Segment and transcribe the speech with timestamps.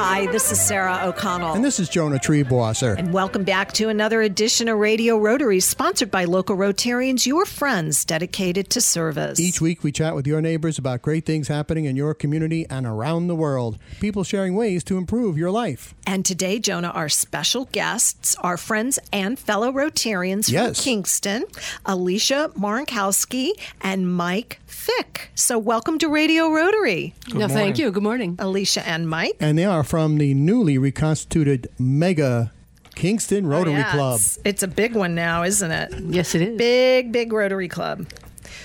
[0.00, 1.54] Hi, this is Sarah O'Connell.
[1.54, 2.96] And this is Jonah Triebwasser.
[2.96, 8.04] And welcome back to another edition of Radio Rotary, sponsored by local Rotarians, your friends
[8.04, 9.40] dedicated to service.
[9.40, 12.86] Each week we chat with your neighbors about great things happening in your community and
[12.86, 13.76] around the world.
[13.98, 15.96] People sharing ways to improve your life.
[16.06, 20.76] And today, Jonah, our special guests are friends and fellow Rotarians Yes.
[20.76, 21.44] from Kingston,
[21.84, 25.32] Alicia Marcinkowski and Mike Fick.
[25.34, 27.90] So welcome to Radio Rotary, no, thank you.
[27.90, 28.36] Good morning.
[28.38, 29.36] Alicia and Mike.
[29.40, 32.52] And they are from the newly reconstituted Mega
[32.94, 34.16] Kingston Rotary Oh, Yeah, Club.
[34.20, 35.94] It's, it's a big one now, isn't it?
[36.10, 36.58] Yes, it is.
[36.58, 38.06] Big, big Rotary Club.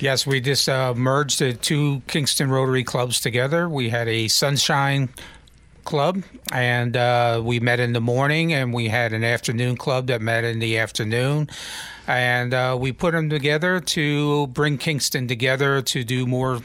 [0.02, 3.70] Yes, we just uh, merged the two Kingston Rotary clubs together.
[3.70, 5.08] We had a Sunshine
[5.86, 10.22] Club, and uh, we met in the morning, and we had an afternoon club that
[10.22, 11.50] met in the afternoon.
[12.06, 16.60] And uh, we put them together to bring Kingston together to do more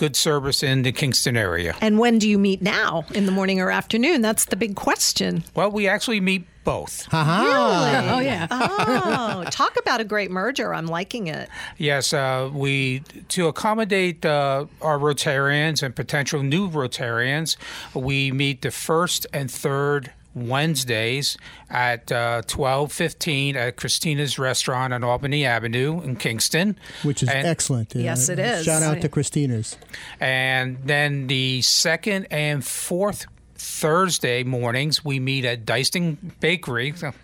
[0.00, 1.76] good service in the Kingston area.
[1.82, 3.04] And when do you meet now?
[3.14, 4.22] In the morning or afternoon?
[4.22, 5.44] That's the big question.
[5.54, 7.04] Well, we actually meet both.
[7.10, 8.16] Haha.
[8.16, 8.46] Oh, yeah.
[8.50, 10.72] Oh, talk about a great merger.
[10.72, 11.50] I'm liking it.
[11.76, 17.58] Yes, uh, we to accommodate uh, our Rotarians and potential new Rotarians,
[17.92, 21.36] we meet the first and third Wednesdays
[21.68, 27.46] at uh, twelve fifteen at Christina's Restaurant on Albany Avenue in Kingston, Which is And-
[27.46, 27.94] excellent.
[27.94, 28.64] Yes, it is.
[28.64, 29.76] Shout out to Christina's.
[30.20, 37.14] And then the second and fourth Thursday mornings we meet at Dyston Bakery Awesome.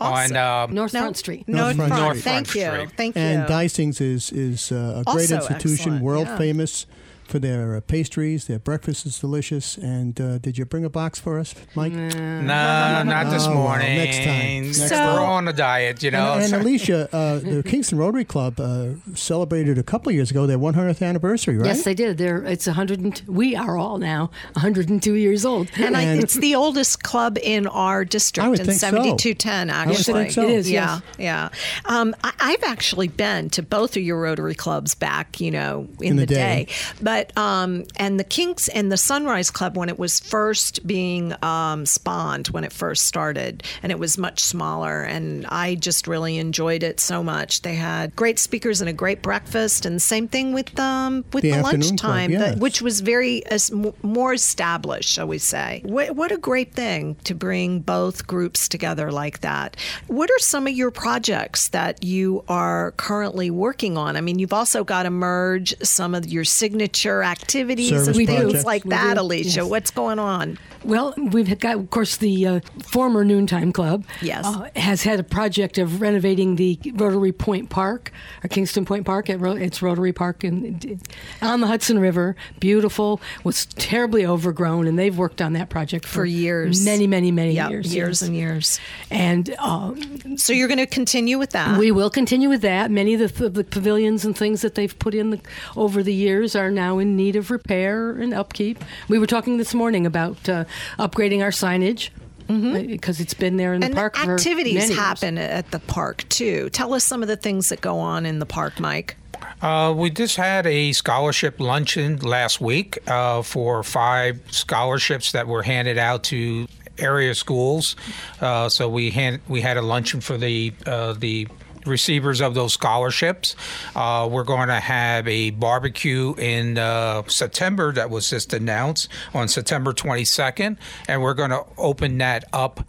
[0.00, 1.48] on uh, North No, Front Street.
[1.48, 2.18] No, North Front front.
[2.18, 2.22] Street.
[2.24, 2.64] Thank you.
[2.64, 3.22] North Front Thank you.
[3.22, 6.36] And Deisings is is uh, a great Also institution, excellent, world yeah.
[6.38, 6.86] famous
[7.28, 8.46] for their uh, pastries.
[8.46, 9.76] Their breakfast is delicious.
[9.76, 11.92] And uh, did you bring a box for us, Mike?
[11.92, 13.96] No, not this Oh, well, morning.
[13.96, 14.62] next time.
[14.66, 15.22] Next We're time.
[15.22, 16.34] on a diet, you know.
[16.34, 20.46] And, and Alicia, uh, the Kingston Rotary Club uh, celebrated a couple of years ago
[20.46, 21.66] their 100th anniversary, right?
[21.66, 22.18] Yes, they did.
[22.18, 23.00] They're it's a hundred.
[23.00, 25.68] and We are all now 102 years old.
[25.76, 28.88] and I, it's the oldest club in our district I would in think so.
[28.90, 30.22] 7210, would actually.
[30.24, 30.42] think so.
[30.42, 31.18] It is, Yeah, yes.
[31.18, 31.48] yeah.
[31.84, 36.08] Um, I, I've actually been to both of your Rotary clubs back, you know, in,
[36.10, 36.64] In the the, day.
[36.66, 36.72] day.
[37.02, 41.86] But, um, and the Kinks and the Sunrise Club, when it was first being um,
[41.86, 45.02] spawned, when it first started, and it was much smaller.
[45.02, 47.62] And I just really enjoyed it so much.
[47.62, 49.86] They had great speakers and a great breakfast.
[49.86, 52.56] And the same thing with, um, with The the, afternoon club, lunchtime, yes.
[52.58, 55.82] which was very m- more established, shall we say?
[55.84, 59.76] What, what a great thing to bring both groups together like that.
[60.06, 64.16] What are some of your projects that you are currently working on?
[64.16, 68.26] I mean, you've also got to merge some of your signature activities Service and We
[68.26, 68.64] things projects.
[68.64, 69.60] like that, Alicia.
[69.60, 69.68] yes.
[69.70, 70.58] What's going on?
[70.84, 74.04] Well, we've got, of course, the uh, former Noontime Club.
[74.22, 74.46] Yes.
[74.46, 78.12] uh, has had a project of renovating the Rotary Point Park,
[78.44, 79.28] or Kingston Point Park.
[79.28, 81.00] At Ro- it's Rotary Park in,
[81.42, 82.36] on the Hudson River.
[82.60, 83.20] Beautiful.
[83.42, 86.84] Was terribly overgrown, and they've worked on that project for, For years.
[86.84, 87.94] many, many, many Yep, years.
[87.94, 88.78] years and years.
[89.10, 91.76] And um, So you're going to continue with that?
[91.78, 92.90] We will continue with that.
[92.92, 95.40] Many of the, the pavilions and things that they've put in the,
[95.76, 98.82] over the years are now in need of repair and upkeep.
[99.08, 100.64] We were talking this morning about uh,
[100.98, 102.10] upgrading our signage
[102.48, 104.98] because it's been there in the and park for activities many years.
[104.98, 106.70] happen at the park too.
[106.70, 109.16] Tell us some of the things that go on in the park, Mike.
[109.60, 115.62] Uh, we just had a scholarship luncheon last week uh, for five scholarships that were
[115.62, 116.66] handed out to
[116.98, 117.96] area schools.
[118.40, 121.48] Uh, so we hand, we had a luncheon for the uh, the
[121.88, 123.56] receivers of those scholarships.
[123.96, 129.48] Uh, we're going to have a barbecue in uh, September that was just announced on
[129.48, 130.76] September 22nd,
[131.08, 132.84] and we're going to open that up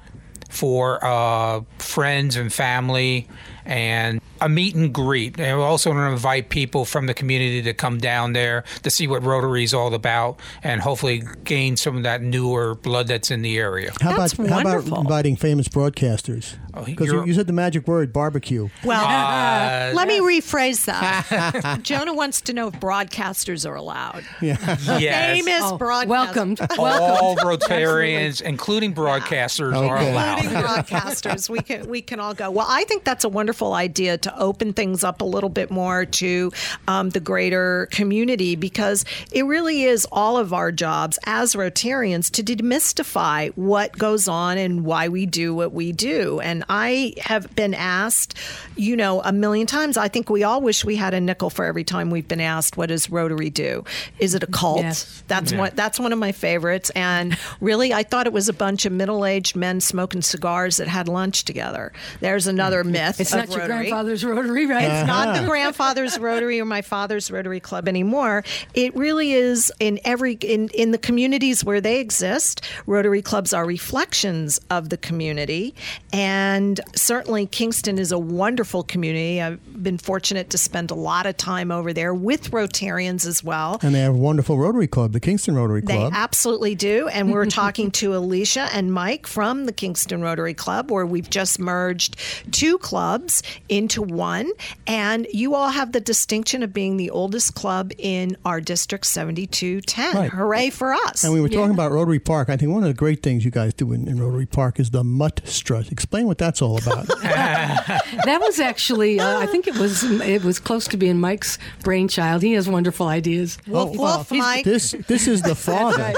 [0.50, 3.28] for uh, friends and family
[3.66, 5.40] and a meet and greet.
[5.40, 8.90] And we're also going to invite people from the community to come down there to
[8.90, 13.32] see what Rotary is all about and hopefully gain some of that newer blood that's
[13.32, 13.92] in the area.
[14.02, 16.56] How That's about how about inviting famous broadcasters?
[16.74, 18.70] Oh, Because you, you're- said the magic word barbecue.
[18.84, 21.80] Well, Uh, let me rephrase that.
[21.84, 24.24] Jonah wants to know if broadcasters are allowed.
[24.42, 24.86] yes.
[24.86, 26.08] Famous Oh, broadcasters.
[26.08, 26.62] welcomed.
[26.78, 30.12] All Rotarians, including broadcasters, are Okay.
[30.12, 30.40] allowed.
[30.44, 32.52] Including broadcasters, we can we can all go.
[32.52, 36.06] Well, I think that's a wonderful idea to open things up a little bit more
[36.06, 36.52] to
[36.88, 42.44] um, the greater community because it really is all of our jobs as Rotarians to
[42.44, 46.40] demystify what goes on and why we do what we do.
[46.40, 48.38] And I have been asked,
[48.76, 49.98] you know, a million times.
[49.98, 52.78] I think we all wish we had a nickel for every time we've been asked,
[52.78, 53.84] "What does Rotary do?
[54.20, 55.24] Is it a cult?" Yes.
[55.28, 55.72] That's one.
[55.76, 56.90] That's one of my favorites.
[56.92, 61.08] And really, I thought it was a bunch of middle-aged men smoking cigars that had
[61.08, 61.92] lunch together.
[62.20, 63.20] There's another myth.
[63.20, 64.84] It's of not your grandfather's grandfather's Rotary, right?
[64.84, 65.42] It's not uh-huh.
[65.42, 68.44] the grandfather's Rotary or my father's Rotary Club anymore.
[68.74, 72.62] It really is in every in in the communities where they exist.
[72.86, 75.76] Rotary clubs are reflections of the community,
[76.14, 79.42] and certainly Kingston is a wonderful community.
[79.42, 83.80] I've been fortunate to spend a lot of time over there with Rotarians as well.
[83.82, 86.14] And they have a wonderful Rotary Club, the Kingston Rotary They Club.
[86.16, 87.08] absolutely do.
[87.08, 91.60] And we're talking to Alicia and Mike from the Kingston Rotary Club, where we've just
[91.60, 92.18] merged
[92.52, 94.52] two clubs into one.
[94.88, 100.16] And you all have the distinction of being the oldest club in our District 7210.
[100.16, 100.30] Right.
[100.32, 101.24] Hooray for us.
[101.24, 102.50] and we were talking about Rotary Park.
[102.50, 104.92] I think one of the great things you guys do in, in Rotary Park is
[104.92, 105.92] the mutt strut.
[105.92, 107.08] Explain what that's all about.
[108.26, 112.42] That was actually, uh, I think it was it was close to being Mike's brainchild.
[112.42, 113.58] He has wonderful ideas.
[113.68, 114.66] Woof, woof, Mike.
[114.66, 115.98] this this is the father.
[116.04, 116.16] right.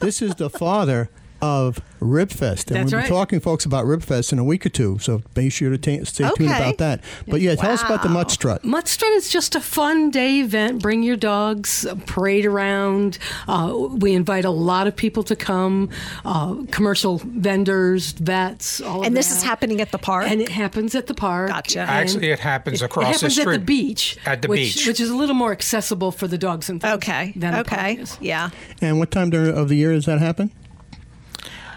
[0.00, 1.08] This is the father
[1.44, 3.04] of Ribfest, and That's we'll right.
[3.04, 4.98] be talking, folks, about Ribfest in a week or two.
[4.98, 7.00] So be sure to ta- stay tuned about that.
[7.26, 8.14] But yeah, tell us about the Wow.
[8.14, 8.64] mutt strut.
[8.64, 10.82] Mutt Strut is just a fun day event.
[10.82, 13.18] Bring your dogs, uh, parade around.
[13.48, 15.88] Uh, we invite a lot of people to come,
[16.24, 19.36] uh, commercial vendors, vets, all of and this that.
[19.36, 20.30] is happening at the park.
[20.30, 21.48] And it happens at the park.
[21.50, 21.80] Gotcha.
[21.82, 23.46] And Actually, it happens it- across it the happens street.
[23.48, 24.16] at the beach.
[24.26, 24.86] At the which, beach.
[24.86, 27.32] which is a little more accessible for the dogs and things okay.
[27.36, 27.94] than the park Okay.
[27.94, 28.16] is.
[28.20, 28.50] Yeah.
[28.82, 30.50] And what time of the year does that happen?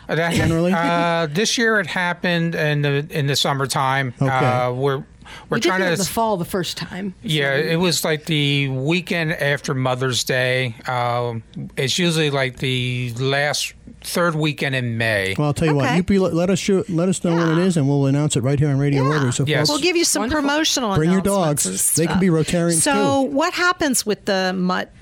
[0.10, 0.74] Uh, That, Generally?
[0.74, 4.14] uh, this year it happened in the in the summertime.
[4.22, 4.32] Okay.
[4.34, 5.04] Uh, we're
[5.50, 7.14] we're We trying it to in the fall the first time.
[7.22, 10.76] Yeah, it was like the weekend after Mother's Day.
[10.88, 11.44] Um,
[11.76, 15.36] it's usually like the last third weekend in May.
[15.38, 15.94] Well, I'll tell you what.
[15.98, 18.42] You be, let us shoot, let us know when it is, and we'll announce it
[18.44, 19.10] right here on Radio Yeah.
[19.16, 19.34] Rotary.
[19.34, 19.68] So Yes.
[19.68, 20.44] We'll give you some Wonderful.
[20.44, 21.64] promotional Bring your dogs.
[21.96, 22.48] They can be stuff.
[22.48, 23.32] Rotarians, So, too.
[23.36, 24.94] what happens with the mutt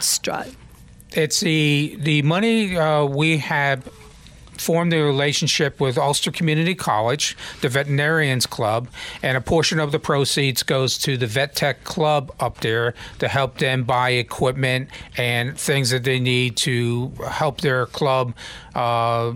[0.00, 0.48] strut?
[1.12, 3.86] It's the the money uh, we have
[4.64, 8.88] formed a relationship with Ulster Community College, the Veterinarians Club,
[9.22, 13.28] and a portion of the proceeds goes to the Vet Tech Club up there to
[13.28, 14.88] help them buy equipment
[15.18, 18.34] and things that they need to help their club
[18.74, 19.34] uh,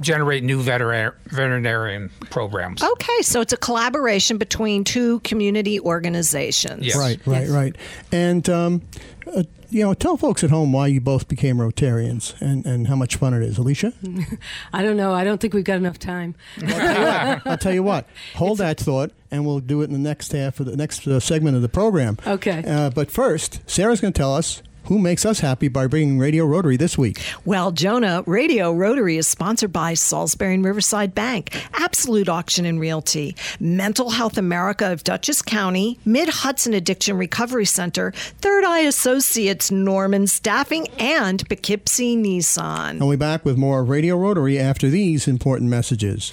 [0.00, 2.82] generate new veterin- veterinarian programs.
[2.82, 6.84] Okay, so it's a collaboration between two community organizations.
[6.86, 6.96] Yes.
[6.96, 7.76] Right, right, right.
[8.12, 8.82] And, um,
[9.34, 12.94] uh, you know, tell folks at home why you both became Rotarians and, and how
[12.94, 13.58] much fun it is.
[13.58, 13.92] Alicia?
[14.72, 15.12] I don't know.
[15.12, 16.34] I don't think we've got enough time.
[16.62, 18.06] I'll tell you what.
[18.36, 21.18] Hold that thought, and we'll do it in the next half of the next uh,
[21.18, 22.16] segment of the program.
[22.26, 22.62] Okay.
[22.66, 26.44] Uh, but first, Sarah's going to tell us who makes us happy by bringing Radio
[26.44, 27.20] Rotary this week.
[27.44, 33.36] Well, Jonah, Radio Rotary is sponsored by Salisbury and Riverside Bank, Absolute Auction and Realty,
[33.60, 40.26] Mental Health America of Dutchess County, Mid Hudson Addiction Recovery Center, Third Eye Associates, Norman
[40.26, 42.90] Staffing, and Poughkeepsie Nissan.
[42.90, 46.32] And we'll be back with more Radio Rotary after these important messages.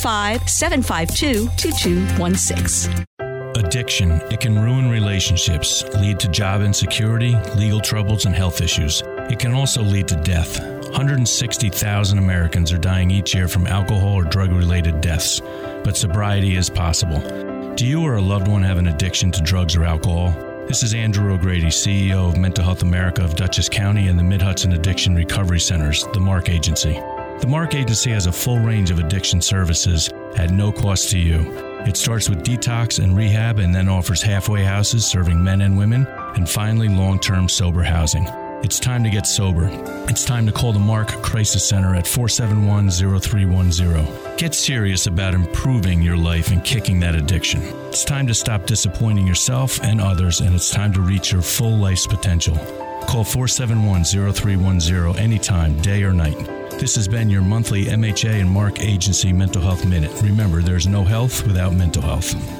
[0.00, 3.04] 752 2216.
[3.56, 4.12] Addiction.
[4.30, 9.02] It can ruin relationships, lead to job insecurity, legal troubles, and health issues.
[9.28, 10.58] It can also lead to death.
[10.84, 15.40] 160,000 Americans are dying each year from alcohol or drug related deaths,
[15.84, 17.20] but sobriety is possible.
[17.74, 20.30] Do you or a loved one have an addiction to drugs or alcohol?
[20.66, 24.40] This is Andrew O'Grady, CEO of Mental Health America of Dutchess County and the Mid
[24.40, 26.98] Hudson Addiction Recovery Centers, the MARC Agency.
[27.40, 31.40] The MARC Agency has a full range of addiction services at no cost to you.
[31.86, 36.06] It starts with detox and rehab and then offers halfway houses serving men and women,
[36.36, 38.26] and finally long term sober housing.
[38.62, 39.70] It's time to get sober.
[40.10, 44.36] It's time to call the MARC Crisis Center at 471 0310.
[44.36, 47.62] Get serious about improving your life and kicking that addiction.
[47.88, 51.78] It's time to stop disappointing yourself and others, and it's time to reach your full
[51.78, 52.56] life's potential.
[53.08, 56.59] Call 471 0310 anytime, day or night.
[56.80, 60.10] This has been your monthly MHA and MARC Agency Mental Health Minute.
[60.22, 62.59] Remember, there's no health without mental health.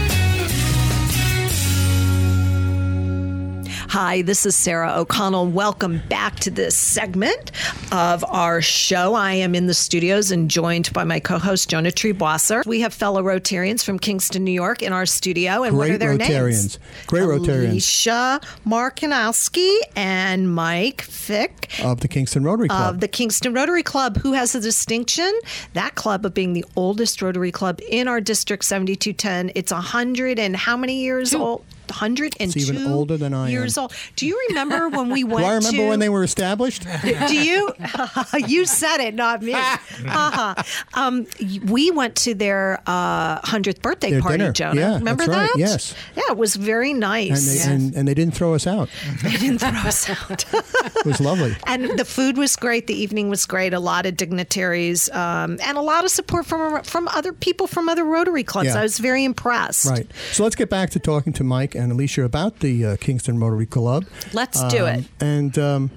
[3.91, 5.47] Hi, this is Sarah O'Connell.
[5.47, 7.51] Welcome back to this segment
[7.91, 9.15] of our show.
[9.15, 12.65] I am in the studios and joined by my co-host Jonah Triebwasser.
[12.65, 15.63] We have fellow Rotarians from Kingston, New York, in our studio.
[15.63, 16.29] And what are their Rotarians.
[16.29, 16.79] names?
[17.05, 17.71] Great Rotarians.
[17.71, 22.93] Alicia Marcinkowski and Mike Fick Of the Kingston Rotary Club.
[22.93, 25.29] of the Kingston Rotary Club, who has the distinction,
[25.73, 29.51] that club of being the oldest Rotary Club in our district, 7210.
[29.53, 31.65] It's a hundred and how many years old?
[31.91, 33.51] Hundred and It's even older than I am.
[33.51, 33.93] years old.
[34.15, 35.39] Do you remember when we went?
[35.45, 36.85] Do I remember to, when they were established?
[37.01, 37.73] Do you?
[38.47, 39.53] you said it, not me.
[39.53, 40.55] uh-huh.
[40.93, 41.27] um,
[41.65, 44.51] we went to their hundredth birthday Their party, dinner.
[44.51, 44.79] Jonah.
[44.81, 45.49] Yeah, remember right.
[45.53, 45.59] that?
[45.59, 45.93] Yes.
[46.15, 47.65] Yeah, it was very And nice.
[47.65, 48.89] they, and, and they didn't throw us out.
[49.23, 50.45] they didn't throw us out.
[50.53, 51.55] It was lovely.
[51.67, 52.87] and the food was great.
[52.87, 53.73] The evening was great.
[53.73, 57.89] A lot of dignitaries um, and a lot of support from from other people from
[57.89, 58.67] other Rotary clubs.
[58.69, 58.79] Yeah.
[58.79, 59.85] I was very impressed.
[59.85, 60.07] Right.
[60.31, 63.65] So let's get back to talking to Mike and Alicia about the uh, Kingston Rotary
[63.65, 64.05] Club.
[64.33, 65.05] Let's do Um, it.
[65.19, 65.91] And um,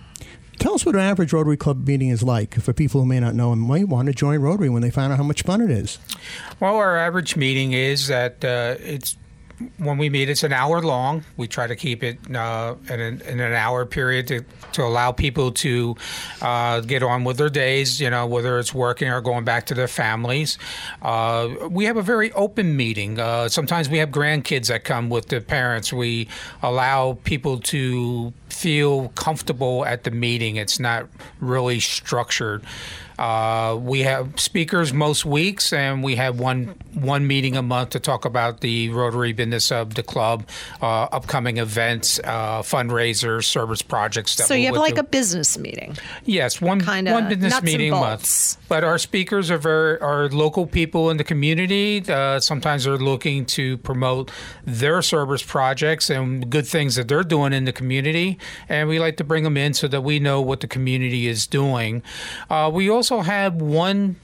[0.58, 3.34] tell us what an average Rotary Club meeting is like for people who may not
[3.34, 5.70] know and might want to join Rotary when they find out how much fun it
[5.70, 5.98] is.
[6.60, 9.16] Well, our average meeting is that uh, it's
[9.78, 11.24] when we meet, it's an hour long.
[11.36, 15.12] We try to keep it uh, in, an, in an hour period to, to allow
[15.12, 15.96] people to
[16.42, 19.74] uh, get on with their days, you know, whether it's working or going back to
[19.74, 20.58] their families.
[21.02, 23.18] Uh, we have a very open meeting.
[23.18, 25.92] Uh, sometimes we have grandkids that come with the parents.
[25.92, 26.28] We
[26.62, 30.56] allow people to feel comfortable at the meeting.
[30.56, 31.08] It's not
[31.40, 32.64] really structured.
[33.18, 38.00] Uh, we have speakers most weeks, and we have one one meeting a month to
[38.00, 40.46] talk about the Rotary business of the club,
[40.80, 44.36] uh, upcoming events, uh, fundraisers, service projects.
[44.36, 45.00] That So you have like do.
[45.00, 45.96] a business meeting.
[46.24, 48.56] Yes, one Kinda one business meeting a month.
[48.68, 52.02] But our speakers are very are local people in the community.
[52.08, 54.30] Uh, sometimes they're looking to promote
[54.64, 59.16] their service projects and good things that they're doing in the community, and we like
[59.18, 62.02] to bring them in so that we know what the community is doing.
[62.48, 64.16] Uh, we also have one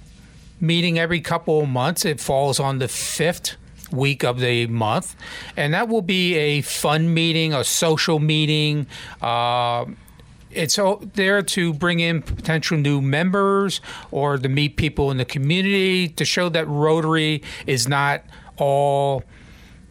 [0.61, 2.05] meeting every couple of months.
[2.05, 3.57] It falls on the fifth
[3.91, 5.17] week of the month,
[5.57, 8.87] and that will be a fun meeting, a social meeting.
[9.21, 9.87] Uh,
[10.51, 10.79] it's
[11.15, 16.25] there to bring in potential new members or to meet people in the community to
[16.25, 18.23] show that Rotary is not
[18.57, 19.23] all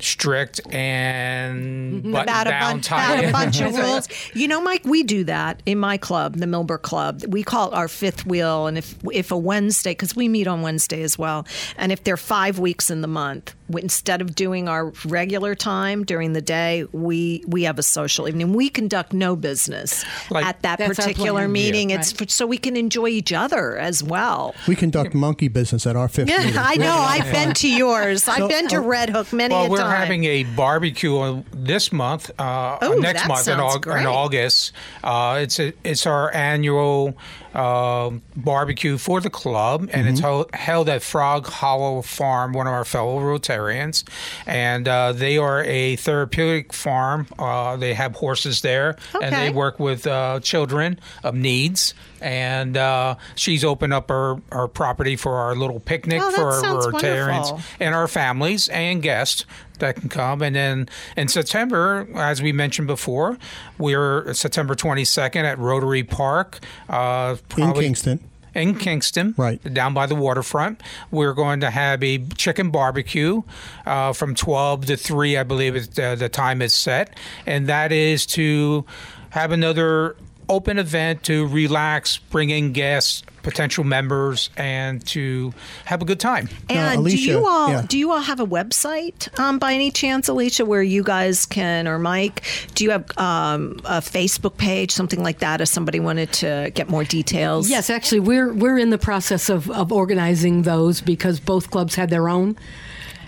[0.01, 2.11] strict and mhm.
[2.11, 3.13] button about a, down bunch, tight.
[3.13, 4.07] about a bunch of rules.
[4.33, 7.23] You know, Mike, we do that in my club, the Millbrook Club.
[7.27, 8.67] We call it our fifth wheel.
[8.67, 11.45] And if if a Wednesday, because we meet on Wednesday as well,
[11.77, 16.33] and if they're five weeks in the month, instead of doing our regular time during
[16.33, 18.53] the day, we we have a social evening.
[18.53, 21.89] We conduct no business Like- at that particular meeting.
[21.89, 21.99] Yeah.
[21.99, 24.55] It's for, so we can enjoy each other as well.
[24.67, 26.57] We conduct monkey business at our fifth meeting.
[26.57, 26.95] I know.
[26.95, 28.27] I've been to yours.
[28.27, 31.91] I've been to oh, Red Hook many Well, a we're having a barbecue on this
[31.91, 34.71] month, uh, Oh, next month in, sounds Aug- in August.
[35.03, 37.15] Uh, it's a, it's our annual
[37.53, 40.27] uh, barbecue for the club, and it's Mm-hmm.
[40.27, 44.03] ho- held at Frog Hollow Farm, one of our fellow Rotarians,
[44.45, 47.27] and uh, they are a therapeutic farm.
[47.39, 51.93] Uh, they have horses there, and they work with uh, children of needs.
[52.21, 56.91] And uh, she's opened up her, her property for our little picnic Oh, for our
[56.91, 57.61] Rotarians wonderful.
[57.79, 59.45] and our families and guests
[59.77, 60.41] that can come.
[60.41, 63.37] And then in September, as we mentioned before,
[63.77, 66.59] we're September 22nd at Rotary Park.
[66.89, 68.19] Uh, In probably- Kingston.
[68.55, 69.61] In Kingston, Right.
[69.73, 70.81] down by the waterfront,
[71.11, 73.43] we're going to have a chicken barbecue
[73.85, 77.15] uh, from 12 to 3, I believe it, uh, the time is set.
[77.45, 78.85] And that is to
[79.29, 80.15] have another
[80.49, 85.53] open event to relax, bring in guests, potential members, and to
[85.85, 86.49] have a good time.
[86.69, 87.85] And do Alicia, you all yeah.
[87.87, 91.87] do you all have a website um, by any chance, Alicia, where you guys can
[91.87, 92.43] or Mike?
[92.75, 96.89] Do you have um, a Facebook page, something like that, if somebody wanted to get
[96.89, 97.69] more details?
[97.69, 102.09] Yes, actually, we're we're in the process of, of organizing those because both clubs had
[102.09, 102.57] their own,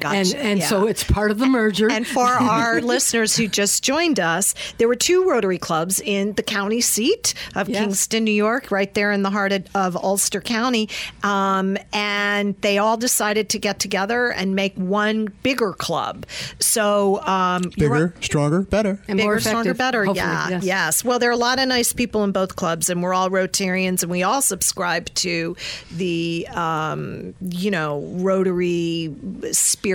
[0.01, 0.65] Gotcha, and and yeah.
[0.67, 1.89] so it's part of the merger.
[1.89, 6.43] And for our listeners who just joined us, there were two Rotary clubs in the
[6.43, 7.79] county seat of Yes.
[7.79, 10.89] Kingston, New York, right there in the heart of, of Ulster County.
[11.24, 16.25] Um, and they all decided to get together and make one bigger club.
[16.60, 19.00] So um, you're Bigger, stronger, better.
[19.08, 20.05] and bigger, more stronger, better.
[20.05, 20.63] Yeah, yes.
[20.63, 21.03] yes.
[21.05, 24.01] Well, there are a lot of nice people in both clubs, and we're all Rotarians,
[24.01, 25.55] and we all subscribe to
[25.91, 29.13] the, um, you know, Rotary
[29.51, 29.90] spirit,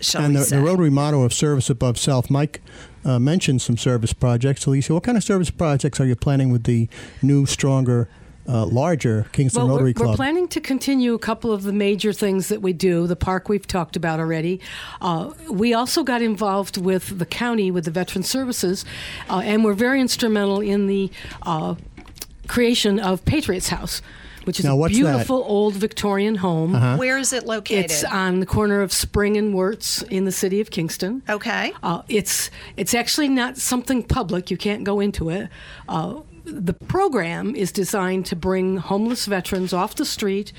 [0.00, 0.56] shall And we the, say?
[0.56, 2.30] the Rotary motto of service above self.
[2.30, 2.60] Mike
[3.04, 4.66] uh, mentioned some service projects.
[4.66, 6.88] Alicia, what kind of service projects are you planning with the
[7.22, 8.08] new, stronger
[8.48, 10.08] uh, larger Kingston Well, Rotary we're, Club?
[10.10, 13.06] we're planning to continue a couple of the major things that we do.
[13.06, 14.60] The park we've talked about already.
[15.02, 18.84] Uh, we also got involved with the county, with the Veteran Services,
[19.28, 21.10] uh, and we're very instrumental in the
[21.42, 21.74] uh,
[22.46, 24.00] creation of Patriots House,
[24.44, 25.04] which is Now, a what's that?
[25.04, 25.12] Uh-huh.
[25.16, 26.98] beautiful old Victorian home.
[26.98, 27.86] Where is it located?
[27.86, 31.22] It's on the corner of Spring and Wurts in the city of Kingston.
[31.28, 31.72] Okay.
[31.82, 34.50] Uh, it's it's actually not something public.
[34.50, 35.48] You can't go into it.
[35.88, 40.52] Uh, the program is designed to bring homeless veterans off the street,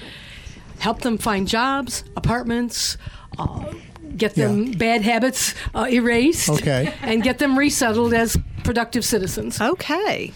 [0.79, 2.97] help them find jobs, apartments.
[3.37, 3.73] Uh,
[4.17, 4.77] Get them Yeah.
[4.77, 6.93] bad habits uh, erased, Okay.
[7.01, 9.59] and get them resettled as productive citizens.
[9.61, 10.31] Okay.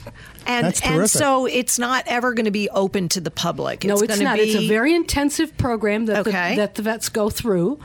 [0.46, 3.84] And That's and so it's not ever going to be open to the public.
[3.86, 4.36] No, it's not.
[4.38, 6.52] Be, It's a very intensive program that Okay.
[6.56, 7.80] the, that the vets go through,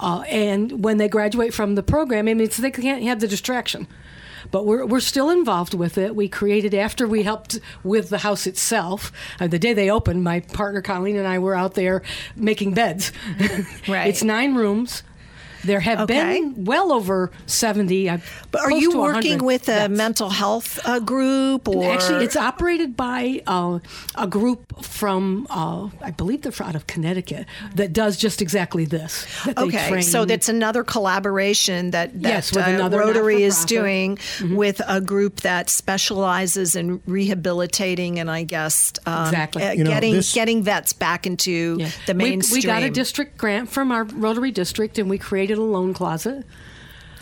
[0.00, 3.28] uh, and when they graduate from the program, I mean, it's, they can't have the
[3.28, 3.86] distraction.
[4.50, 6.16] But we're, we're still involved with it.
[6.16, 9.12] We created after we helped with the house itself.
[9.38, 12.02] Uh, the day they opened, my partner Colleen and I were out there
[12.36, 13.12] making beds.
[13.88, 14.06] Right.
[14.08, 15.02] it's nine rooms.
[15.64, 16.40] There have Okay.
[16.40, 18.08] been well over seventy.
[18.08, 18.18] uh,
[18.50, 19.96] But are you working with a vets.
[19.96, 23.78] mental health uh, group or Actually, it's operated by uh,
[24.14, 29.26] a group from, uh, I believe they're out of Connecticut, that does just exactly this.
[29.44, 30.02] that they Okay, train.
[30.02, 33.68] so that's another collaboration that, that Yes, with uh, another Rotary is not-for-profit.
[33.68, 34.46] Mm-hmm.
[34.46, 39.62] doing with a group that specializes in rehabilitating and I guess um, Exactly.
[39.64, 41.90] uh, You know, getting this- getting vets back into Yeah.
[42.06, 42.62] the we, mainstream.
[42.62, 46.44] we got a district grant from our Rotary district, and we created a loan closet.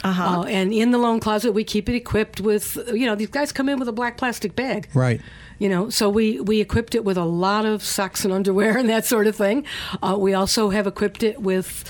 [0.05, 0.45] Uh-huh.
[0.47, 3.69] and in the loan closet, we keep it equipped with, you know, these guys come
[3.69, 4.89] in with a black plastic bag.
[4.95, 5.21] Right.
[5.59, 8.89] You know, so we, we equipped it with a lot of socks and underwear and
[8.89, 9.65] that sort of thing.
[10.03, 11.85] Uh, we also have equipped it with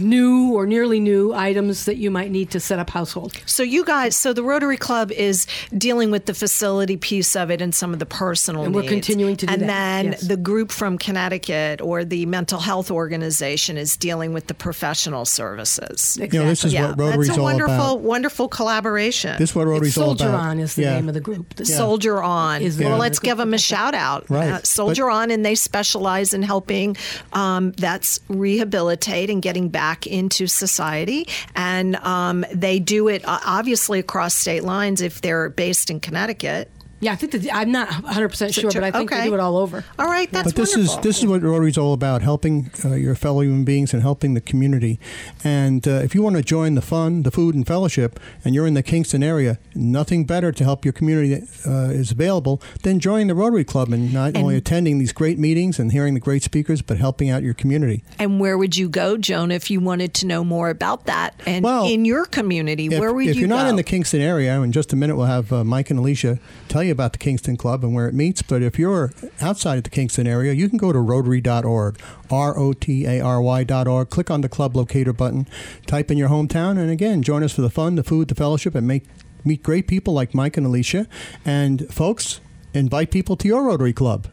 [0.00, 3.32] new or nearly new items that you might need to set up household.
[3.46, 7.60] So you guys, so the Rotary Club is dealing with the facility piece of it
[7.60, 8.92] and some of the personal And we're needs.
[8.92, 10.20] continuing to do and that, And then yes.
[10.22, 16.18] the group from Connecticut or the mental health organization is dealing with the professional services.
[16.20, 18.00] You know, this is yeah, what Rotary's that's a all wonderful, about.
[18.00, 19.36] wonderful collaboration.
[19.38, 20.18] This is what Rotary's all about.
[20.18, 20.36] Soldier.
[20.36, 20.94] On is the Yeah.
[20.96, 21.54] name of the group.
[21.54, 22.60] The Soldier On.
[22.62, 24.28] Is Well, let's the give them a shout out.
[24.28, 24.50] Right.
[24.50, 26.96] Uh, Soldier But- On, and they specialize in helping
[27.32, 31.28] um, vets rehabilitate and getting back into society.
[31.54, 36.68] And um, they do it obviously across state lines if they're based in Connecticut.
[37.00, 39.22] Yeah, I think that I'm not 100 percent sure, but I think Okay.
[39.22, 39.84] they do it all over.
[39.98, 40.98] All right, that's but this wonderful.
[40.98, 44.34] is this is what Rotary's all about: helping uh, your fellow human beings and helping
[44.34, 44.98] the community.
[45.44, 48.66] And uh, if you want to join the fun, the food, and fellowship, and you're
[48.66, 53.28] in the Kingston area, nothing better to help your community uh, is available than joining
[53.28, 56.82] the Rotary Club and not only attending these great meetings and hearing the great speakers,
[56.82, 58.02] but helping out your community.
[58.18, 61.34] And where would you go, Joan, if you wanted to know more about that?
[61.46, 63.82] And Well, in your community, If, where would if you If you're not in the
[63.84, 67.12] Kingston area, in just a minute we'll have uh, Mike and Alicia tell you about
[67.12, 68.42] the Kingston Club and where it meets.
[68.42, 72.72] But if you're outside of the Kingston area, you can go to Rotary.org, R O
[72.72, 74.10] T A R Y.org.
[74.10, 75.46] Click on the club locator button,
[75.86, 78.74] type in your hometown, and again, join us for the fun, the food, the fellowship,
[78.74, 79.04] and make
[79.44, 81.06] meet great people like Mike and Alicia.
[81.44, 82.40] And folks,
[82.74, 84.28] invite people to your Rotary Club.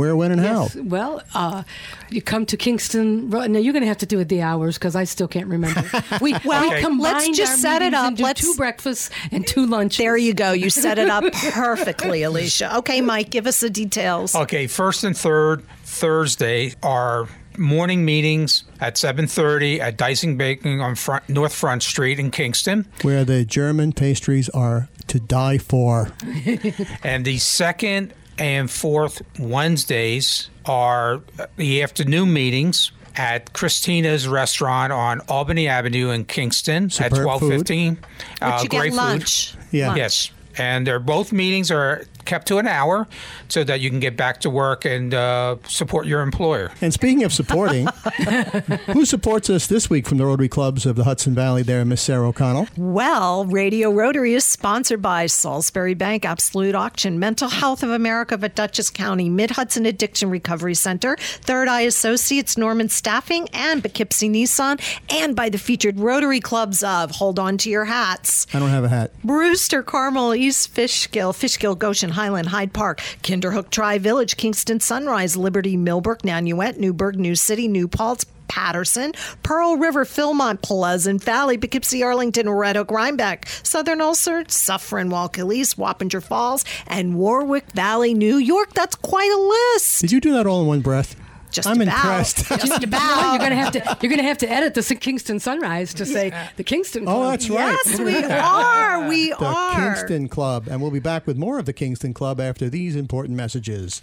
[0.00, 0.74] Where, when, and Yes.
[0.74, 0.82] how?
[0.82, 1.62] Well, uh,
[2.10, 3.30] you come to Kingston.
[3.30, 5.46] Ro- Now you're going to have to do it the hours because I still can't
[5.46, 5.82] remember.
[6.20, 8.08] We, Well, we combined let's just our set it up.
[8.08, 9.98] and do Let's- two breakfasts and two lunches.
[9.98, 10.52] there you go.
[10.52, 12.78] You set it up perfectly, Alicia.
[12.78, 14.34] Okay, Mike, give us the details.
[14.34, 21.28] Okay, first and third Thursday are morning meetings at 7:30 at Deising Baking on front,
[21.28, 26.12] North Front Street in Kingston, Where the German pastries are to die for.
[27.04, 31.20] and the second and fourth Wednesdays are
[31.56, 37.98] the afternoon meetings at Christina's restaurant on Albany Avenue in Kingston Superb at 12:15.
[38.40, 39.56] But Uh, you great get food.
[39.70, 39.86] Yeah.
[39.88, 39.98] Lunch.
[39.98, 40.30] Yes.
[40.58, 43.08] And they're both meetings are kept to an hour
[43.48, 46.70] so that you can get back to work and uh, support your employer.
[46.80, 47.86] And speaking of supporting,
[48.86, 52.02] who supports us this week from the Rotary Clubs of the Hudson Valley there, Miss
[52.02, 52.68] Sarah O'Connell?
[52.76, 58.54] Well, Radio Rotary is sponsored by Salisbury Bank, Absolute Auction, Mental Health of America of
[58.54, 64.80] Dutchess County, Mid Hudson Addiction Recovery Center, Third Eye Associates, Norman Staffing, and Poughkeepsie Nissan,
[65.10, 68.84] and by the featured Rotary Clubs of, hold on to your hats, I don't have
[68.84, 69.12] a hat.
[69.24, 76.22] Brewster, Carmel, Fishkill, Fishkill, Goshen, Highland, Hyde Park, Kinderhook, Tri Village, Kingston, Sunrise, Liberty, Millbrook,
[76.22, 82.76] Nanuet, Newburgh, New City, New Paltz, Patterson, Pearl River, Philmont, Pleasant Valley, Poughkeepsie, Arlington, Red
[82.76, 88.72] Oak, Rhinebeck, Southern Ulster, Suffern, Wallkill, Wappinger Falls, and Warwick Valley, New York.
[88.72, 90.00] That's quite a list.
[90.00, 91.16] Did you do that all in one breath?
[91.52, 91.94] Just I'm about.
[91.96, 92.46] impressed.
[92.48, 93.30] Just about.
[93.32, 93.78] You're going to have to.
[94.00, 97.02] You're going to have to edit the Kingston Sunrise to say the Kingston.
[97.08, 97.30] Oh, Club.
[97.32, 97.78] that's right.
[97.86, 99.08] Yes, we are.
[99.08, 99.74] We The are.
[99.74, 100.68] The Kingston Club.
[100.68, 104.02] And we'll be back with more of the Kingston Club after these important messages.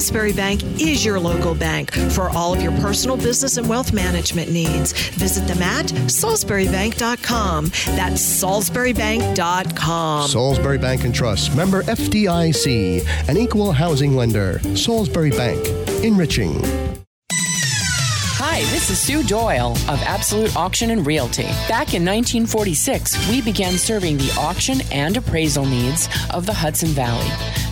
[0.00, 4.50] Salisbury Bank is your local bank for all of your personal business and wealth management
[4.50, 4.94] needs.
[5.10, 7.66] Visit them at salisburybank.com.
[7.66, 10.28] That's salisburybank.com.
[10.28, 14.58] Salisbury Bank and Trust, member FDIC, an equal housing lender.
[14.74, 15.68] Salisbury Bank,
[16.02, 16.62] enriching.
[18.42, 21.42] Hi, this is Sue Doyle of Absolute Auction and Realty.
[21.68, 27.28] Back in 1946, we began serving the auction and appraisal needs of the Hudson Valley.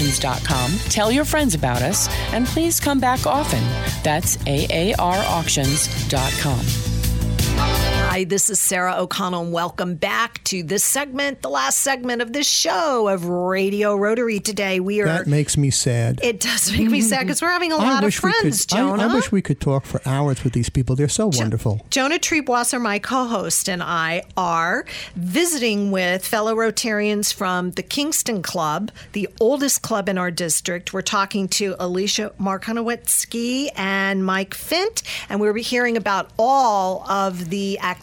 [0.00, 0.78] aarauctions.com.
[0.90, 3.62] Tell your friends about us, and please come back often.
[4.02, 6.99] That's aarauctions.com.
[8.10, 12.32] Hi, this is Sarah O'Connell, and welcome back to this segment, the last segment of
[12.32, 14.40] this show of Radio Rotary.
[14.40, 15.04] Today, we are.
[15.04, 16.18] That makes me sad.
[16.20, 18.66] It does make me sad because we're having a I lot of wish we friends,
[18.66, 19.06] could, I- Jonah.
[19.06, 20.96] I, wish we could talk for hours with these people.
[20.96, 21.86] They're so wonderful.
[21.90, 28.42] Jonah Triebwasser, my co host, and I are visiting with fellow Rotarians from the Kingston
[28.42, 30.92] Club, the oldest club in our district.
[30.92, 37.78] We're talking to Alicia Marcinkowski and Mike Fick, and we're hearing about all of the
[37.78, 37.99] activities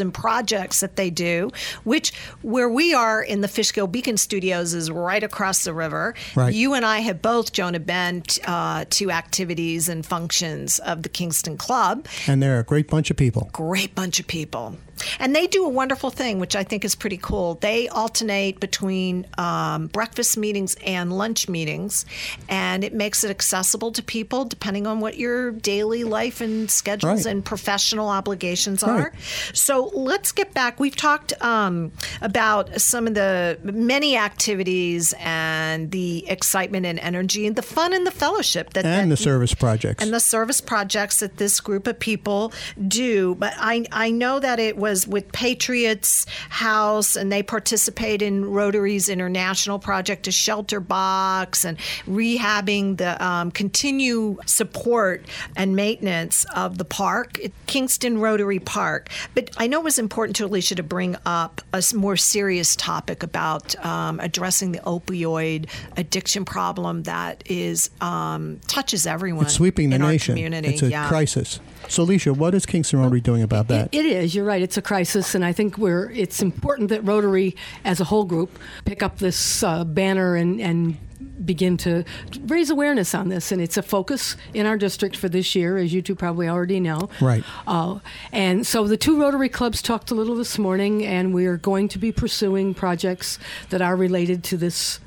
[0.00, 1.50] and projects that they do,
[1.84, 6.14] which where we are in the Fishkill Beacon Studios is right across the river.
[6.34, 6.54] Right.
[6.54, 11.56] You and I have both, Jonah, been uh, to activities and functions of the Kingston
[11.56, 13.50] Club And they're a great bunch of people.
[13.52, 14.76] great bunch of people.
[15.18, 17.54] And they do a wonderful thing, which I think is pretty cool.
[17.60, 22.04] They alternate between um, breakfast meetings and lunch meetings,
[22.48, 27.24] and it makes it accessible to people depending on what your daily life and schedules
[27.24, 27.30] Right.
[27.32, 29.00] and professional obligations Right.
[29.06, 29.12] are.
[29.52, 30.78] So let's get back.
[30.80, 37.56] We've talked um, about some of the many activities and the excitement and energy and
[37.56, 40.02] the fun and the fellowship that And that the service projects.
[40.02, 42.52] and the service projects that this group of people
[42.88, 43.34] do.
[43.36, 49.08] But I, I know that it was with Patriots House, and they participate in Rotary's
[49.08, 55.24] international project, a shelter box, and rehabbing the um, continue support
[55.56, 59.08] and maintenance of the park, Kingston Rotary Park.
[59.34, 63.22] But I know it was important to Alicia to bring up a more serious topic
[63.22, 69.96] about um, addressing the opioid addiction problem that is um, touches everyone it's sweeping the
[69.96, 70.34] in nation.
[70.34, 70.68] community.
[70.68, 71.08] It's a yeah.
[71.08, 71.60] crisis.
[71.88, 73.88] So, Alicia, what is Kingston Rotary doing about that?
[73.92, 74.34] It is.
[74.34, 74.62] You're right.
[74.62, 76.10] It's a crisis, and I think we're.
[76.10, 80.96] It's important that Rotary, as a whole group, pick up this uh, banner and and
[81.44, 82.04] begin to
[82.46, 83.52] raise awareness on this.
[83.52, 86.80] And it's a focus in our district for this year, as you two probably already
[86.80, 87.08] know.
[87.20, 87.44] Right.
[87.66, 87.98] Uh,
[88.32, 91.88] and so the two Rotary clubs talked a little this morning, and we are going
[91.88, 93.38] to be pursuing projects
[93.70, 95.00] that are related to this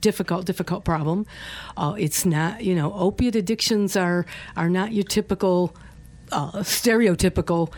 [0.00, 1.26] difficult difficult problem
[1.76, 4.24] uh, it's not you know opiate addictions are
[4.56, 5.74] are not your typical
[6.32, 7.72] uh, stereotypical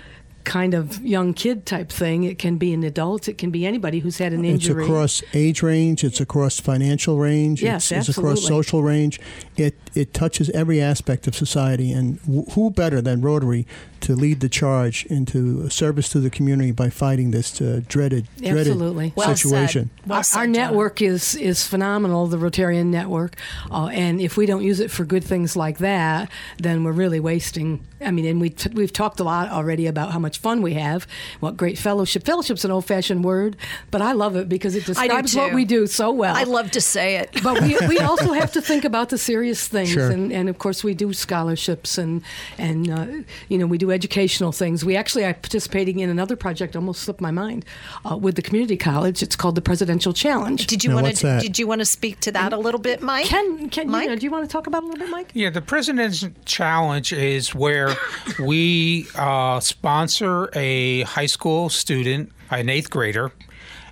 [0.47, 3.99] kind of young kid type thing it can be an adult it can be anybody
[3.99, 4.85] who's had an injury.
[4.85, 6.05] It's across age range.
[6.05, 7.63] It's across financial range.
[7.63, 9.21] Yes, it's, it's across social range.
[9.57, 11.93] It it touches every aspect of society.
[11.93, 13.67] And wh- who better than Rotary
[14.01, 18.69] to lead the charge into service to the community by fighting this uh, dreaded dreaded
[18.69, 19.13] Absolutely.
[19.17, 19.39] Well said.
[19.39, 19.91] situation?
[20.07, 23.37] Well our, said, our network is is phenomenal, the Rotarian network,
[23.71, 27.21] uh, and if we don't use it for good things like that, then we're really
[27.21, 27.85] wasting.
[28.01, 30.75] I mean, and we t- we've talked a lot already about how much fun we
[30.75, 31.07] have,
[31.41, 32.25] what great fellowship.
[32.25, 33.57] Fellowship's an old-fashioned word,
[33.91, 36.35] but I love it because it I do describes what we do so well.
[36.37, 37.31] I love to say it.
[37.43, 40.11] but we, we also have to think about the serious things, Sure.
[40.11, 42.23] and, and of course we do scholarships and
[42.59, 43.07] and uh,
[43.49, 44.85] you know we do educational things.
[44.85, 46.77] We actually are participating in another project.
[46.77, 47.65] Almost slipped my mind
[48.11, 49.23] uh, with the community college.
[49.23, 50.67] It's called the Presidential Challenge.
[50.67, 51.39] Did you want to?
[51.41, 53.27] Did you want to speak to that a little bit, Mike?
[53.27, 54.05] Ken, Ken, Mike?
[54.05, 55.31] you know, do you want to talk about it a little bit, Mike?
[55.35, 57.95] Yeah, the President's Challenge is where
[58.39, 63.33] we uh, sponsor a high school student, an eighth grader,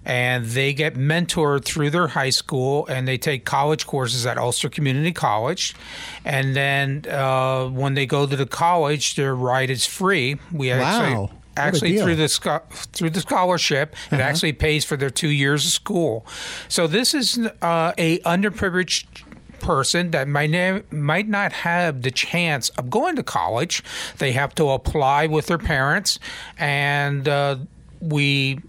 [0.05, 4.69] and they get mentored through their high school and they take college courses at Ulster
[4.69, 5.75] Community College.
[6.25, 10.37] And then uh, when they go to the college, their ride is free.
[10.53, 10.77] We Wow.
[10.77, 12.29] actually actually through the
[12.93, 16.27] through the scholarship it actually pays for their two years of school
[16.69, 19.05] so this is uh, a underprivileged
[19.65, 23.83] person that might might not have the chance of going to college
[24.19, 26.19] they have to apply with their parents
[26.59, 27.57] and uh,
[28.01, 28.61] we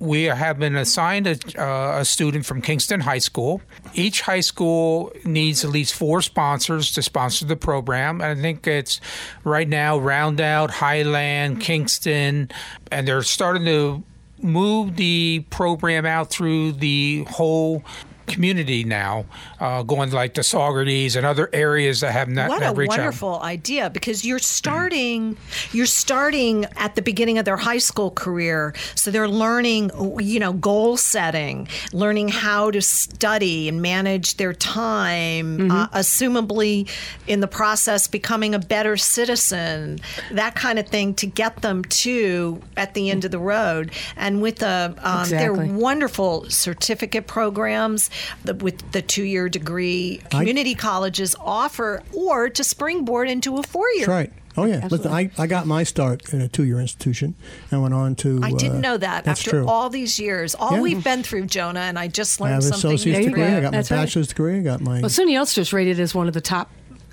[0.00, 3.60] we have been assigned a, uh, a student from Kingston High School.
[3.92, 8.22] Each high school needs at least four sponsors to sponsor the program.
[8.22, 8.98] I think it's
[9.44, 12.50] right now Rondout, Highland, Kingston,
[12.90, 14.02] and they're starting to
[14.42, 17.84] move the program out through the whole
[18.30, 19.24] community now,
[19.58, 22.92] uh, going like to Saugerties and other areas that have not what not a reached
[22.92, 22.98] out.
[22.98, 25.36] wonderful idea because you're starting
[25.72, 29.90] you're starting at the beginning of their high school career so they're learning
[30.20, 36.88] you know goal setting learning how to study and manage their time uh, assumably
[37.26, 39.98] in the process becoming a better citizen
[40.30, 44.40] that kind of thing to get them to at the end of the road and
[44.42, 45.66] with the um, Exactly.
[45.66, 48.10] their wonderful certificate programs
[48.44, 54.08] the, with the two-year degree community colleges offer or to springboard into a four-year That's
[54.08, 54.32] right.
[54.56, 54.86] Oh yeah.
[54.90, 57.34] Listen, I, I got my start in a two year institution
[57.70, 58.40] and went on to.
[58.42, 59.66] I didn't uh, know that That's after true.
[59.66, 60.54] all these years.
[60.56, 60.80] All Yeah.
[60.80, 63.42] we've been through, Jonah, and I just I learned have something associate's new degree.
[63.42, 63.56] go.
[63.56, 63.88] I got my right.
[63.88, 64.58] bachelor's degree.
[64.58, 65.00] I got my.
[65.00, 66.70] Well, SUNY Ulster is rated as one of the top.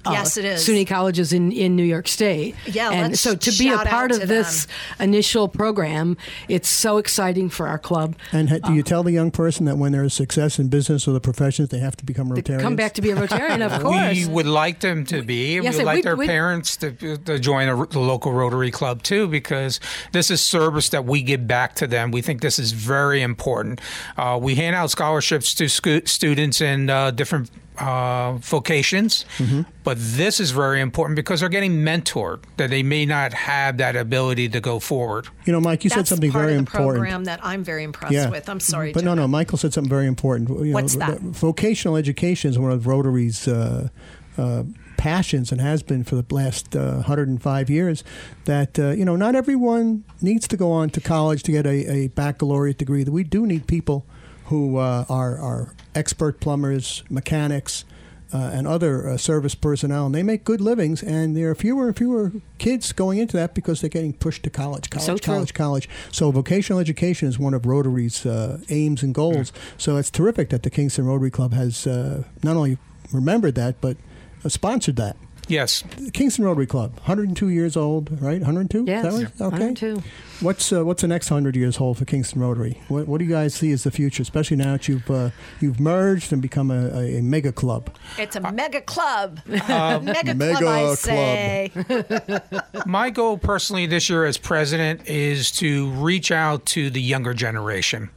[0.08, 0.68] Uh, Yes, it is.
[0.68, 2.56] SUNY colleges in, in New York State.
[2.66, 4.68] Yeah, and let's so to be a part of this
[5.00, 6.18] initial program,
[6.48, 8.16] it's so exciting for our club.
[8.32, 11.08] and ha- do you tell the young person that when there is success in business
[11.08, 12.62] or the professions, they have to become Rotarians?
[12.62, 14.18] Come back to be a Rotarian, of course.
[14.18, 15.56] We would like them to be.
[15.56, 18.72] Yes, we would like we- their we- parents to, to join a, the local Rotary
[18.72, 19.80] Club too, because
[20.12, 22.12] this is service that we give back to them.
[22.12, 23.82] We think this is very important.
[24.18, 29.62] Uh, we hand out scholarships to scu- students in uh, different uh, vocations, Mm-hmm.
[29.84, 32.44] but this is very important because they're getting mentored.
[32.58, 35.28] That they may not have that ability to go forward.
[35.46, 36.96] You know, Mike, you That's said something part very of the important.
[37.04, 38.50] program that I'm very impressed with.
[38.50, 39.28] I'm sorry, but no, no.
[39.28, 40.50] Michael said something very important.
[40.50, 41.20] You know, What's that?
[41.22, 43.90] Vocational education is one of Rotary's uh,
[44.38, 44.64] uh,
[44.98, 48.04] passions and has been for the last uh, 105 years.
[48.46, 51.92] That uh, you know, not everyone needs to go on to college to get a,
[51.92, 53.04] a baccalaureate degree.
[53.04, 54.06] That we do need people
[54.48, 57.86] who uh, are are expert plumbers, mechanics.
[58.34, 61.02] Uh, and other uh, service personnel, and they make good livings.
[61.02, 64.50] And there are fewer and fewer kids going into that because they're getting pushed to
[64.50, 65.88] college, college, So college, college.
[66.12, 69.54] So vocational education is one of Rotary's uh, aims and goals.
[69.78, 72.78] So it's terrific that the Kingston Rotary Club has uh, not only
[73.14, 73.96] remembered that but
[74.44, 75.16] uh, sponsored that.
[75.48, 75.84] Yes.
[76.14, 78.40] Kingston Rotary Club, 102 years old, right?
[78.40, 78.84] 102.
[78.86, 79.54] Yes, Is that right?
[79.54, 79.66] Okay.
[79.66, 80.04] 102.
[80.40, 82.80] What's uh, what's the next 100 years hold for Kingston Rotary?
[82.90, 85.80] What, what do you guys see as the future, especially now that you've uh, you've
[85.80, 87.90] merged and become a, a, a mega club?
[88.20, 89.40] It's a mega club.
[89.48, 92.64] mega, Mega club, I club.
[92.86, 98.10] My goal personally this year as president is to reach out to the younger generation,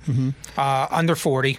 [0.58, 1.58] uh, under 40,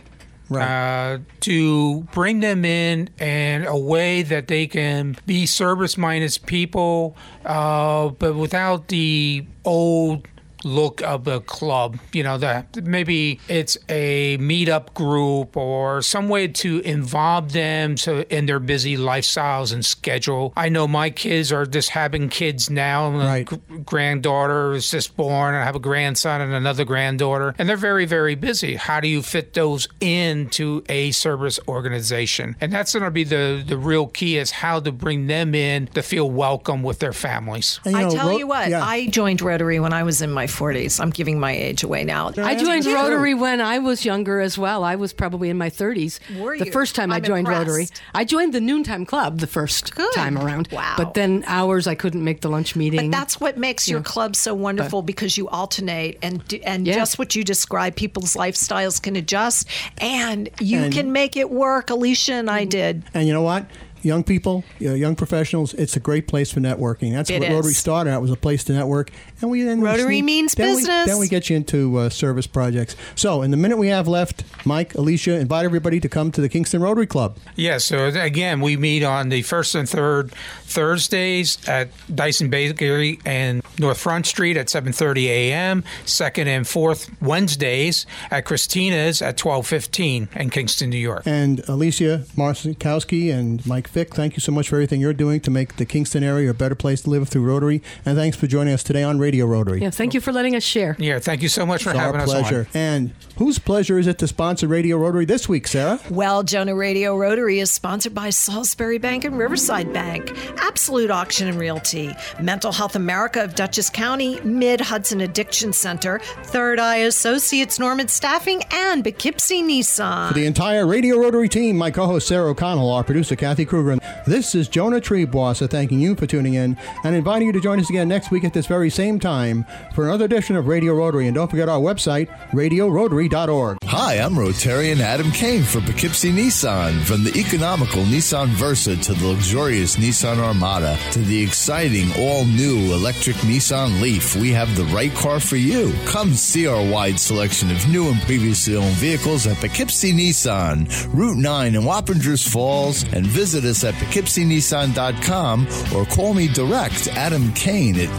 [0.52, 1.14] Right.
[1.14, 7.16] uh, to bring them in in a way that they can be service minded people,
[7.46, 10.28] uh, but without the old
[10.64, 12.00] look of the club.
[12.14, 18.22] You know, that maybe it's a meetup group or some way to involve them so
[18.30, 20.54] in their busy lifestyles and schedule.
[20.56, 23.10] I know my kids are just having kids now.
[23.12, 23.46] My Right.
[23.46, 25.56] gr- granddaughter is just born.
[25.56, 28.76] I have a grandson and another granddaughter, and they're very, very busy.
[28.76, 32.56] How do you fit those into a service organization?
[32.62, 35.88] And that's going to be the the real key is how to bring them in
[35.88, 37.80] to feel welcome with their families.
[37.86, 38.84] And, I know, tell Ro- you what, yeah.
[38.84, 41.00] I joined Rotary when I was in my 40s.
[41.00, 42.28] I'm giving my age away now.
[42.38, 42.96] I joined Did you?
[42.96, 44.84] Rotary when I was younger as well.
[44.84, 46.20] I was probably in my 30s.
[46.40, 46.72] Were the you?
[46.72, 47.68] first time I I'm joined impressed.
[47.68, 47.88] Rotary.
[48.14, 50.14] I joined the noontime club the first Good.
[50.14, 50.68] time around.
[50.72, 50.96] Wow.
[50.98, 53.12] But then hours I couldn't make the lunch meeting.
[53.12, 56.96] But that's what makes your club so wonderful because you alternate and and Yeah.
[56.96, 59.68] just what you describe people's lifestyles can adjust
[60.00, 61.90] and you And- can make it work.
[61.90, 62.70] Alicia and I mm-hmm.
[62.70, 63.04] did.
[63.14, 63.66] And you know what?
[64.04, 67.12] Young people, you know, young professionals, it's a great place for networking.
[67.14, 67.78] That's It what Rotary is.
[67.78, 69.12] started out was a place to network.
[69.42, 71.08] And we then Rotary sneak- means then we- business.
[71.08, 72.96] then we get you into uh, service projects.
[73.16, 76.50] So, in the minute we have left, Mike, Alicia, invite everybody to come to the
[76.50, 77.38] Kingston Rotary Club.
[77.56, 80.32] Yeah, so again, we meet on the first and third
[80.66, 85.84] Thursdays at Deising Bakery and North Front Street at 7:30 a.m.
[86.06, 91.24] Second and fourth Wednesdays at Christina's at 12:15 in Kingston, New York.
[91.26, 95.52] And Alicia Marcinkowski and Mike Fick, thank you so much for everything you're doing to
[95.52, 97.82] make the Kingston area a better place to live through Rotary.
[98.06, 99.82] And thanks for joining us today on Radio Rotary.
[99.82, 100.96] Yeah, thank you for letting us share.
[101.00, 102.60] Yeah, thank you so much for It's having our us pleasure.
[102.74, 102.78] on.
[102.82, 106.00] And whose pleasure is it to sponsor Radio Rotary this week, Sarah?
[106.10, 111.58] Well, Jonah Radio Rotary is sponsored by Salisbury Bank and Riverside Bank, Absolute Auction and
[111.60, 118.08] Realty, Mental Health America of Dutchess County, Mid Hudson Addiction Center, Third Eye Associates, Norman
[118.10, 120.28] Staffing, and Poughkeepsie Nissan.
[120.30, 123.98] For the entire Radio Rotary team, my co-host Sarah O'Connell, our producer Kathy Kruger.
[124.28, 127.90] This is Jonah Triebwasser thanking you for tuning in and inviting you to join us
[127.90, 131.28] again next week at this very same time for another edition of Radio Rotary.
[131.28, 133.78] And don't forget our website, radiorotary.org.
[133.86, 137.02] Hi, I'm Rotarian Adam Kane for Poughkeepsie Nissan.
[137.02, 143.36] From the economical Nissan Versa to the luxurious Nissan Armada to the exciting all-new electric
[143.38, 145.94] Nissan Leaf, we have the right car for you.
[146.06, 151.38] Come see our wide selection of new and previously owned vehicles at Poughkeepsie Nissan, Route
[151.38, 158.00] 9 in Wappingers Falls, and visit us at poughkeepsienissan.com or call me direct, Adam Kane,
[158.00, 158.10] at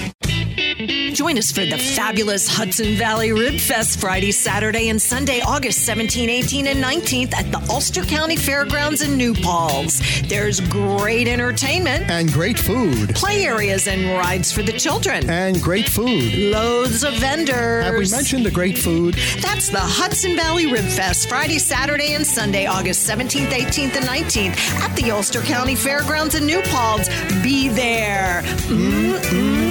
[1.24, 6.28] Join us for the fabulous Hudson Valley Rib Fest Friday, Saturday, and Sunday, August 17,
[6.28, 10.02] 18, and 19th at the Ulster County Fairgrounds in New Paltz.
[10.28, 13.14] There's great entertainment, And great food.
[13.14, 15.30] play areas, and rides for the children.
[15.30, 16.34] And great food.
[16.34, 17.84] Loads of vendors.
[17.86, 19.14] Have we mentioned the great food?
[19.40, 24.58] That's the Hudson Valley Rib Fest, Friday, Saturday, and Sunday, August 17th, 18th, and 19th
[24.82, 27.08] at the Ulster County Fairgrounds in New Paltz.
[27.42, 28.42] Be there.
[28.68, 29.63] Mm.